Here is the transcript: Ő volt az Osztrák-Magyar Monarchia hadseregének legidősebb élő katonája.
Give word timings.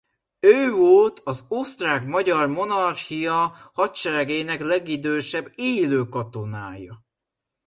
Ő 0.39 0.71
volt 0.71 1.21
az 1.23 1.45
Osztrák-Magyar 1.49 2.47
Monarchia 2.47 3.55
hadseregének 3.73 4.61
legidősebb 4.61 5.51
élő 5.55 6.05
katonája. 6.07 7.03